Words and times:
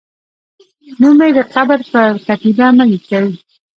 نوم 1.01 1.13
مې 1.19 1.29
د 1.37 1.39
قبر 1.53 1.79
پر 1.91 2.07
کتیبه 2.27 2.67
مه 2.77 2.85
لیکئ 2.91 3.27